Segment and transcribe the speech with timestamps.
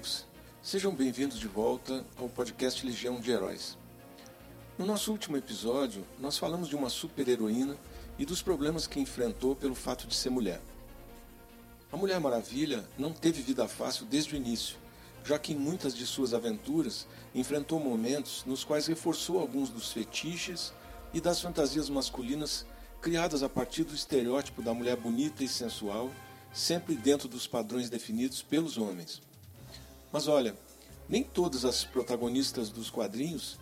[0.00, 0.24] Amigos.
[0.62, 3.76] Sejam bem-vindos de volta ao podcast Legião de Heróis.
[4.78, 7.76] No nosso último episódio, nós falamos de uma super-heroína
[8.18, 10.58] e dos problemas que enfrentou pelo fato de ser mulher.
[11.92, 14.78] A Mulher Maravilha não teve vida fácil desde o início,
[15.22, 20.72] já que em muitas de suas aventuras enfrentou momentos nos quais reforçou alguns dos fetiches
[21.12, 22.64] e das fantasias masculinas
[23.02, 26.10] criadas a partir do estereótipo da mulher bonita e sensual,
[26.54, 29.20] sempre dentro dos padrões definidos pelos homens.
[30.12, 30.56] Mas olha,
[31.08, 33.58] nem todas as protagonistas dos quadrinhos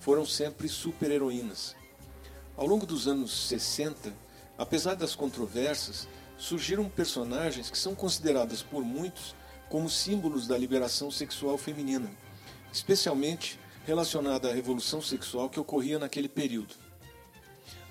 [0.00, 1.76] foram sempre super-heroínas.
[2.56, 4.12] Ao longo dos anos 60,
[4.58, 9.34] apesar das controvérsias, surgiram personagens que são consideradas por muitos
[9.68, 12.10] como símbolos da liberação sexual feminina,
[12.72, 16.74] especialmente relacionada à revolução sexual que ocorria naquele período.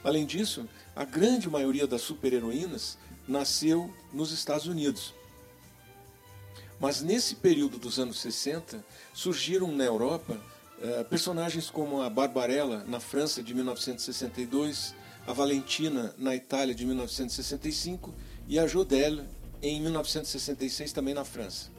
[0.04, 5.14] Além disso, a grande maioria das super-heroínas nasceu nos Estados Unidos.
[6.80, 10.40] Mas nesse período dos anos 60, surgiram na Europa
[10.82, 14.96] eh, personagens como a Barbarella, na França, de 1962,
[15.28, 18.14] a Valentina, na Itália, de 1965,
[18.48, 19.28] e a Jodelle,
[19.62, 21.70] em 1966, também na França.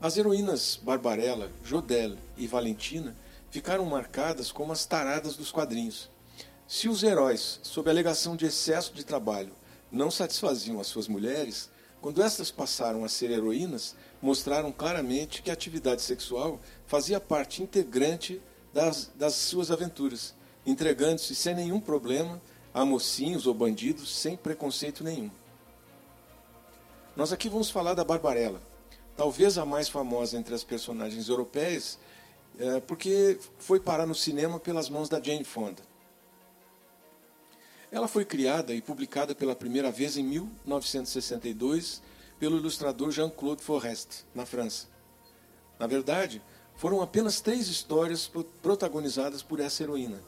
[0.00, 3.16] As heroínas Barbarella, Jodelle e Valentina
[3.50, 6.08] ficaram marcadas como as taradas dos quadrinhos.
[6.68, 9.52] Se os heróis, sob alegação de excesso de trabalho,
[9.90, 15.52] não satisfaziam as suas mulheres, quando estas passaram a ser heroínas, mostraram claramente que a
[15.52, 20.34] atividade sexual fazia parte integrante das, das suas aventuras,
[20.66, 22.42] entregando-se sem nenhum problema
[22.74, 25.30] a mocinhos ou bandidos sem preconceito nenhum.
[27.14, 28.60] Nós aqui vamos falar da Barbarella,
[29.16, 31.96] talvez a mais famosa entre as personagens europeias,
[32.58, 35.82] é, porque foi parar no cinema pelas mãos da Jane Fonda.
[37.90, 42.02] Ela foi criada e publicada pela primeira vez em 1962
[42.38, 44.88] pelo ilustrador Jean-Claude Forest, na França.
[45.78, 46.42] Na verdade,
[46.74, 48.30] foram apenas três histórias
[48.60, 50.20] protagonizadas por essa heroína: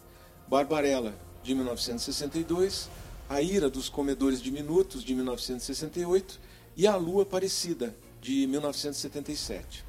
[0.46, 2.88] Barbarella, de 1962,
[3.28, 6.40] A Ira dos Comedores Diminutos, de 1968,
[6.76, 9.84] e A Lua Parecida, de 1977.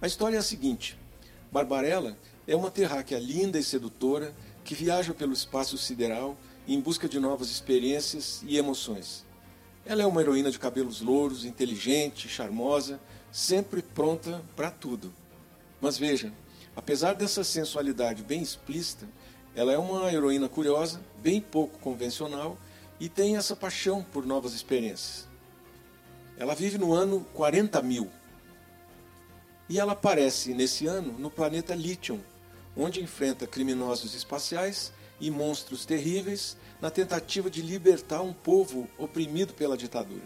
[0.00, 0.98] A história é a seguinte:
[1.50, 2.16] Barbarella
[2.46, 4.34] é uma terráquea linda e sedutora
[4.64, 6.36] que viaja pelo espaço sideral
[6.66, 9.24] em busca de novas experiências e emoções.
[9.84, 13.00] Ela é uma heroína de cabelos louros, inteligente, charmosa,
[13.32, 15.12] sempre pronta para tudo.
[15.80, 16.32] Mas veja,
[16.76, 19.08] apesar dessa sensualidade bem explícita,
[19.54, 22.56] ela é uma heroína curiosa, bem pouco convencional
[23.00, 25.26] e tem essa paixão por novas experiências.
[26.38, 28.08] Ela vive no ano 40 mil.
[29.68, 32.20] E ela aparece nesse ano no planeta Lithium,
[32.76, 39.76] onde enfrenta criminosos espaciais e monstros terríveis na tentativa de libertar um povo oprimido pela
[39.76, 40.24] ditadura.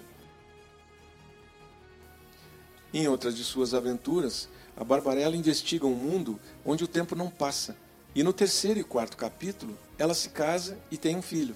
[2.95, 7.77] Em outras de suas aventuras, a Barbarella investiga um mundo onde o tempo não passa.
[8.15, 11.55] E no terceiro e quarto capítulo, ela se casa e tem um filho,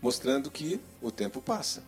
[0.00, 1.82] mostrando que o tempo passa.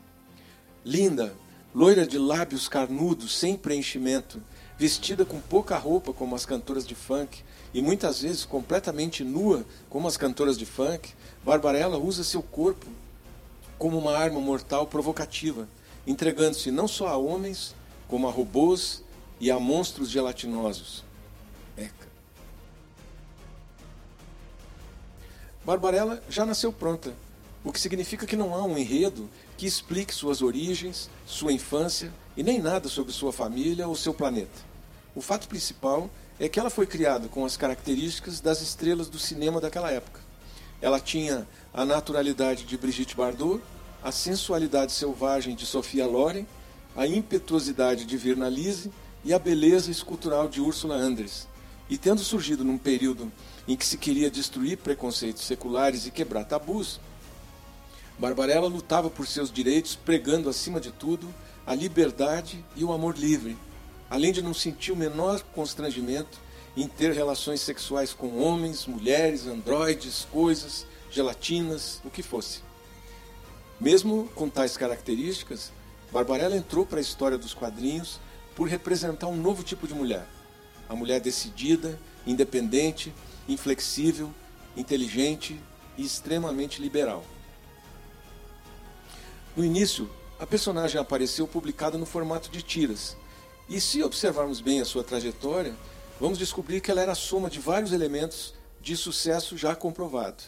[0.85, 1.33] Linda,
[1.73, 4.43] loira de lábios carnudos, sem preenchimento,
[4.79, 7.43] vestida com pouca roupa como as cantoras de funk
[7.73, 11.15] e muitas vezes completamente nua como as cantoras de funk,
[11.45, 12.87] Barbarella usa seu corpo
[13.79, 15.69] como uma arma mortal provocativa,
[16.07, 17.75] entregando-se não só a homens,
[18.09, 19.03] como a robôs
[19.39, 21.05] e a monstros gelatinosos.
[21.77, 22.07] Eca.
[25.65, 27.13] Barbarella já nasceu pronta,
[27.67, 29.29] o que significa que não há um enredo
[29.59, 34.61] que explique suas origens, sua infância e nem nada sobre sua família ou seu planeta.
[35.17, 39.61] O fato principal é que ela foi criada com as características das estrelas do cinema
[39.61, 40.21] daquela época.
[40.81, 43.61] Ela tinha a naturalidade de Brigitte Bardot,
[44.01, 46.47] a sensualidade selvagem de Sofia Loren,
[46.97, 48.93] a impetuosidade de Virna Lise
[49.25, 51.49] e a beleza escultural de Ursula Andress.
[51.91, 53.33] E tendo surgido num período
[53.67, 57.01] em que se queria destruir preconceitos seculares e quebrar tabus,
[58.19, 61.33] Barbarella lutava por seus direitos, pregando acima de tudo
[61.67, 63.57] a liberdade e o amor livre,
[64.09, 66.39] além de não sentir o menor constrangimento
[66.77, 72.61] em ter relações sexuais com homens, mulheres, androides, coisas, gelatinas, o que fosse.
[73.81, 75.73] Mesmo com tais características,
[76.11, 78.19] Barbarella entrou para a história dos quadrinhos
[78.55, 80.27] por representar um novo tipo de mulher.
[80.89, 83.13] A mulher decidida, independente,
[83.47, 84.33] inflexível,
[84.77, 85.61] inteligente
[85.99, 87.25] e extremamente liberal.
[89.57, 90.07] No início,
[90.39, 93.17] a personagem apareceu publicada no formato de tiras,
[93.67, 95.75] e se observarmos bem a sua trajetória,
[96.21, 100.43] vamos descobrir que ela era a soma de vários elementos de sucesso já comprovado.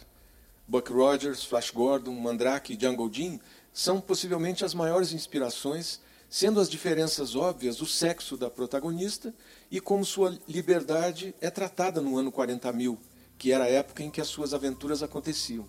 [0.66, 3.40] Buck Rogers, Flash Gordon, Mandrake e Jungle Jim
[3.72, 9.34] são possivelmente as maiores inspirações, sendo as diferenças óbvias o sexo da protagonista
[9.70, 12.98] e como sua liberdade é tratada no ano 40 mil,
[13.38, 15.66] que era a época em que as suas aventuras aconteciam.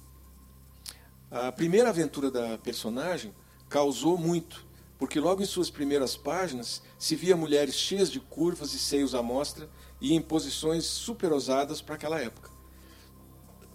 [1.31, 3.35] A primeira aventura da personagem
[3.69, 4.65] causou muito,
[4.97, 9.21] porque logo em suas primeiras páginas se via mulheres cheias de curvas e seios à
[9.21, 9.69] mostra
[10.01, 12.49] e em posições super ousadas para aquela época.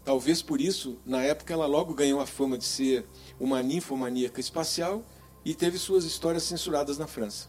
[0.05, 3.07] Talvez por isso, na época, ela logo ganhou a fama de ser
[3.39, 5.05] uma ninfomaníaca espacial
[5.45, 7.49] e teve suas histórias censuradas na França.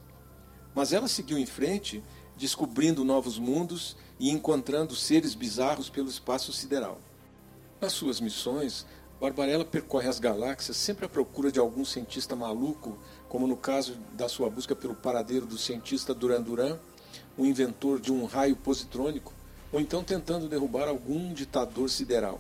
[0.75, 2.04] Mas ela seguiu em frente,
[2.38, 7.01] descobrindo novos mundos e encontrando seres bizarros pelo espaço sideral.
[7.81, 8.86] Nas suas missões,
[9.19, 12.97] Barbarella percorre as galáxias sempre à procura de algum cientista maluco,
[13.29, 16.77] como no caso da sua busca pelo paradeiro do cientista Duran Duran,
[17.38, 19.33] o inventor de um raio positrônico,
[19.71, 22.39] ou então tentando derrubar algum ditador sideral.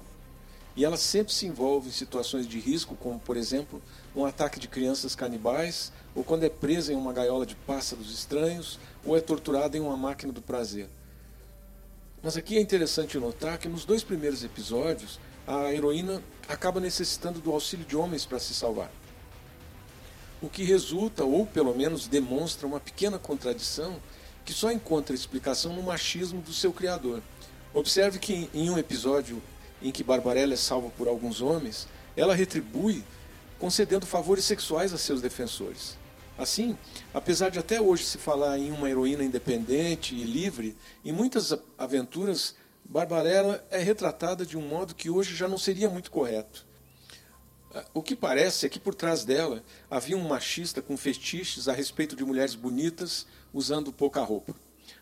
[0.75, 3.81] E ela sempre se envolve em situações de risco, como, por exemplo,
[4.13, 8.77] um ataque de crianças canibais, ou quando é presa em uma gaiola de pássaros estranhos,
[9.05, 10.89] ou é torturada em uma máquina do prazer.
[12.21, 17.51] Mas aqui é interessante notar que nos dois primeiros episódios, a heroína acaba necessitando do
[17.51, 18.91] auxílio de homens para se salvar.
[20.41, 23.99] O que resulta, ou pelo menos demonstra, uma pequena contradição
[24.43, 27.21] que só encontra explicação no machismo do seu criador.
[27.73, 29.41] Observe que em um episódio
[29.81, 33.03] em que Barbarella é salva por alguns homens, ela retribui
[33.59, 35.97] concedendo favores sexuais a seus defensores.
[36.37, 36.77] Assim,
[37.13, 42.55] apesar de até hoje se falar em uma heroína independente e livre, em muitas aventuras
[42.87, 46.65] Barbarella é retratada de um modo que hoje já não seria muito correto.
[47.93, 52.15] O que parece é que por trás dela havia um machista com fetiches a respeito
[52.15, 54.55] de mulheres bonitas usando pouca roupa.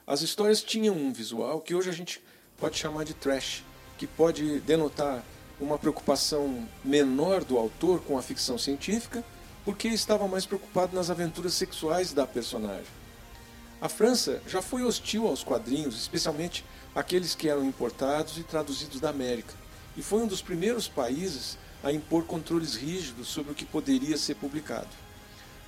[0.07, 2.23] As histórias tinham um visual que hoje a gente
[2.57, 3.63] pode chamar de trash,
[3.97, 5.23] que pode denotar
[5.59, 9.23] uma preocupação menor do autor com a ficção científica,
[9.63, 13.02] porque estava mais preocupado nas aventuras sexuais da personagem.
[13.83, 16.63] A França já foi hostil aos quadrinhos, especialmente
[16.95, 19.53] aqueles que eram importados e traduzidos da América,
[19.97, 24.35] e foi um dos primeiros países a impor controles rígidos sobre o que poderia ser
[24.35, 24.87] publicado.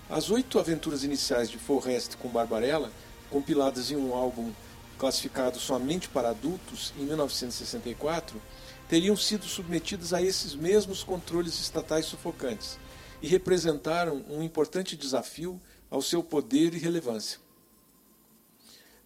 [0.10, 2.90] As oito aventuras iniciais de Forrest com Barbarella,
[3.30, 4.50] compiladas em um álbum
[4.98, 8.42] classificado somente para adultos em 1964,
[8.88, 12.80] teriam sido submetidas a esses mesmos controles estatais sufocantes
[13.22, 15.60] e representaram um importante desafio
[15.92, 17.44] ao seu poder e relevância.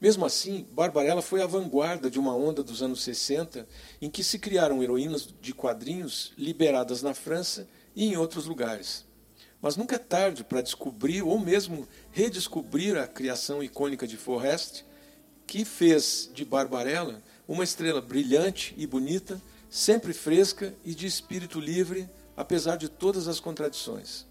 [0.01, 3.67] Mesmo assim, Barbarella foi a vanguarda de uma onda dos anos 60
[4.01, 9.05] em que se criaram heroínas de quadrinhos liberadas na França e em outros lugares.
[9.61, 14.83] Mas nunca é tarde para descobrir ou mesmo redescobrir a criação icônica de Forrest,
[15.45, 22.09] que fez de Barbarella uma estrela brilhante e bonita, sempre fresca e de espírito livre,
[22.37, 24.25] apesar de todas as contradições.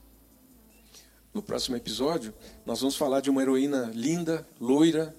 [1.34, 2.32] No próximo episódio,
[2.64, 5.14] nós vamos falar de uma heroína linda, loira,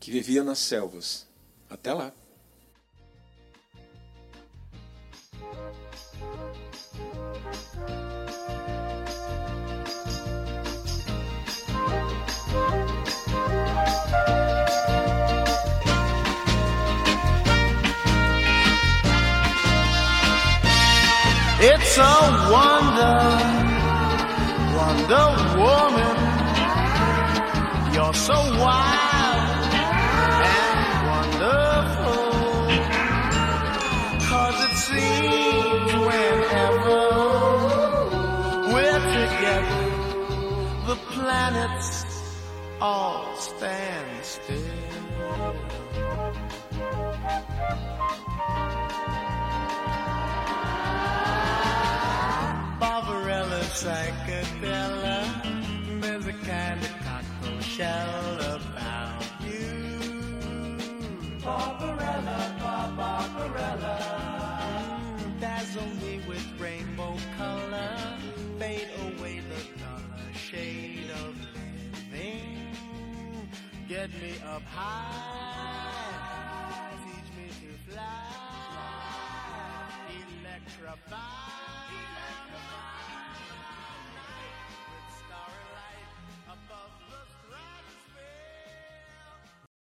[0.00, 1.28] que vivia nas selvas.
[1.68, 2.10] Até lá!
[21.62, 23.20] It's a wonder,
[24.74, 25.28] Wonder
[25.58, 26.16] Woman.
[27.92, 29.09] You're so wild
[34.70, 37.02] Cause it whenever
[38.72, 39.86] we're together,
[40.86, 41.90] the planets
[42.80, 44.56] all stand still.
[52.78, 55.30] Barbarella psychedelic.
[56.00, 58.40] There's a kind of cocktail shell
[73.90, 76.12] Get me up high.
[77.02, 78.06] Teach me to fly.
[80.38, 81.16] Electrify.
[81.90, 82.99] Electrify.